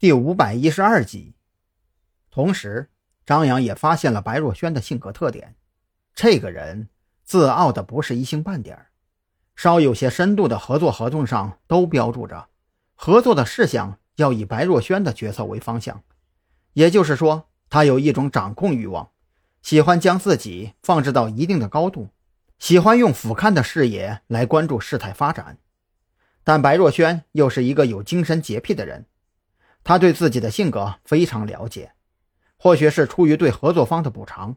[0.00, 1.34] 第五百一十二集。
[2.30, 2.88] 同时，
[3.26, 5.56] 张扬也发现了白若萱的性格特点。
[6.14, 6.88] 这个人
[7.22, 8.86] 自傲的不是一星半点
[9.54, 12.48] 稍有些深度的合作合同上都标注着，
[12.94, 16.02] 合作的事项要以白若萱的角色为方向。
[16.72, 19.10] 也就是说，他有一种掌控欲望，
[19.60, 22.08] 喜欢将自己放置到一定的高度，
[22.58, 25.58] 喜欢用俯瞰的视野来关注事态发展。
[26.42, 29.04] 但白若萱又是一个有精神洁癖的人。
[29.90, 31.90] 他对自己的性格非常了解，
[32.56, 34.54] 或许是出于对合作方的补偿，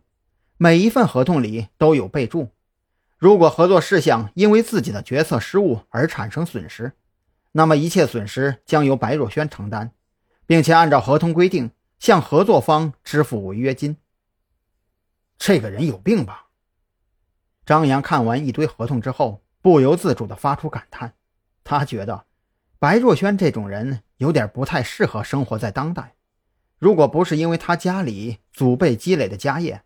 [0.57, 2.49] 每一份合同里都有备注：
[3.17, 6.91] 如果合作事项因为自己的决策失误而产生损失，
[7.53, 9.89] 那么一切损失将由白若萱承担，
[10.45, 13.97] 并且按照合同规定向合作方支付违约金。
[15.39, 16.49] 这个人有病吧？
[17.65, 21.15] 张扬看完一堆合同之后，不由自主地发出感叹，
[21.63, 22.25] 他觉得。
[22.77, 26.15] 白若萱这种人有点不太适合生活在当代。
[26.79, 29.81] 如果不是因为他家里祖辈积累的家业，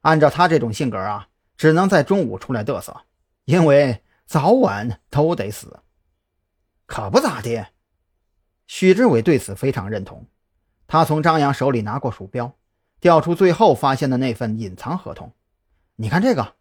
[0.00, 3.02] 按照他这种性格啊，只能在中午出来嘚瑟，
[3.44, 5.80] 因为早晚都得死。
[6.86, 7.66] 可不咋的。
[8.66, 10.26] 许志伟对此非常认同。
[10.86, 12.56] 他从张扬手里拿过鼠标，
[13.00, 15.30] 调出最后发现的那份隐藏合同。
[15.96, 16.54] 你看这个，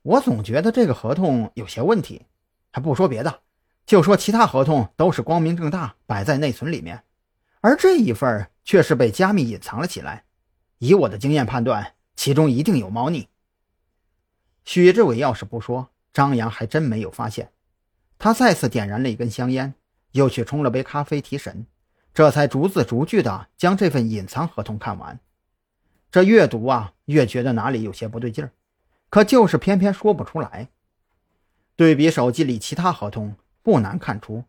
[0.00, 2.22] 我总觉得这个合同有些问题。
[2.70, 3.40] 还不说别的。
[3.84, 7.02] 就说其他合同都是光明正大摆在内存里面，
[7.60, 10.24] 而这一份却是被加密隐藏了起来。
[10.78, 13.28] 以我的经验判断，其中一定有猫腻。
[14.64, 17.50] 许志伟要是不说，张扬还真没有发现。
[18.18, 19.74] 他再次点燃了一根香烟，
[20.12, 21.66] 又去冲了杯咖啡提神，
[22.14, 25.18] 这才逐字逐句地将这份隐藏合同看完。
[26.10, 28.52] 这越读啊，越觉得哪里有些不对劲儿，
[29.10, 30.68] 可就是偏偏说不出来。
[31.74, 33.34] 对比手机里其他合同。
[33.62, 34.44] 不难看出，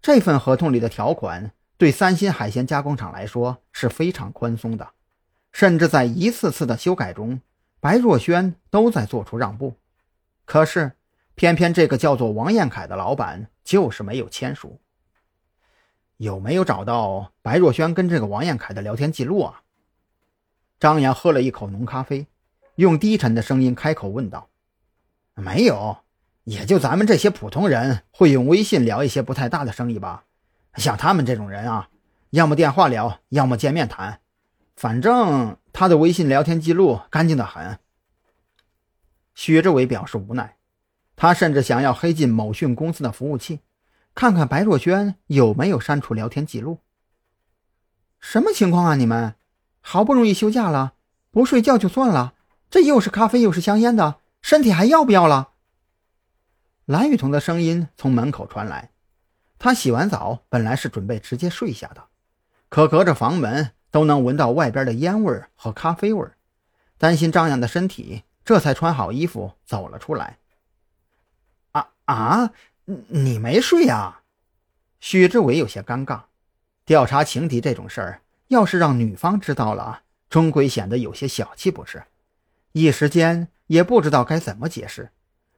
[0.00, 4.90] 这份合同里的条款对三星海鲜加工厂来说是非常宽松的，
[5.52, 7.40] 甚至在一次次的修改中，
[7.80, 9.76] 白若萱都在做出让步。
[10.44, 10.92] 可是，
[11.34, 14.80] 偏偏这个叫做王彦凯的老板就是没有签署。
[16.16, 19.62] 有没有找到白若萱跟这个王彦凯的聊天记录啊？
[20.80, 22.26] 张扬喝了一口浓咖啡，
[22.76, 24.48] 用低沉的声音开口问道
[25.34, 25.98] ：“没有。”
[26.46, 30.22] 也就咱们这些普通人会用微信聊一些不太大的生意吧，
[30.76, 31.88] 像他们这种人啊，
[32.30, 34.20] 要么电话聊，要么见面谈，
[34.76, 37.80] 反正他的微信聊天记录干净的很。
[39.34, 40.54] 薛志伟表示无奈，
[41.16, 43.58] 他甚至想要黑进某讯公司的服务器，
[44.14, 46.78] 看看白若萱有没有删除聊天记录。
[48.20, 48.94] 什么情况啊？
[48.94, 49.34] 你们
[49.80, 50.92] 好不容易休假了，
[51.32, 52.34] 不睡觉就算了，
[52.70, 55.50] 这又是咖啡又是香烟的，身体还要不要了？
[56.86, 58.90] 蓝雨桐的声音从门口传来，
[59.58, 62.04] 他洗完澡本来是准备直接睡下的，
[62.68, 66.24] 可隔着房门都能闻到外边的烟味和咖啡味
[66.96, 70.38] 担心张扬的身体，这才穿好衣服走了出来。
[71.72, 72.52] 啊啊，
[73.08, 74.20] 你没睡呀？
[75.00, 76.20] 许志伟有些尴尬，
[76.84, 82.04] 调查情敌这种事儿，要是让女方知道了，终归显得有些小气不是？
[82.70, 85.10] 一时间也不知道该怎么解释。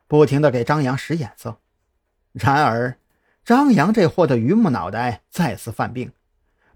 [0.09, 1.59] 不停地给张扬使眼色，
[2.33, 2.99] 然而
[3.45, 6.13] 张扬这货的榆木脑袋再次犯病，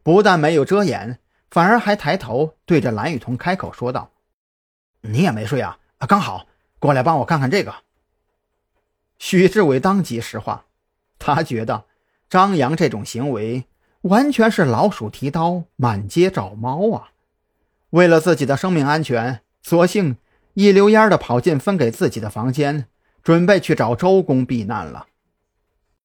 [0.02, 1.18] 不但没有遮掩，
[1.50, 4.10] 反而还抬头对着蓝雨桐开口说道
[5.00, 5.78] ：“你也没睡啊？
[6.06, 6.46] 刚好
[6.78, 7.74] 过来帮我看看这个。”
[9.18, 10.66] 许志伟当即石化，
[11.18, 11.84] 他觉得
[12.28, 13.64] 张扬这种行为
[14.02, 17.12] 完全是老鼠提刀，满街找猫啊！
[17.90, 20.16] 为了自己的生命安全，索性
[20.54, 22.88] 一溜烟的跑进分给自己的房间。
[23.22, 25.06] 准备去找周公避难了。